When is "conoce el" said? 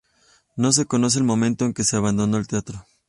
0.87-1.25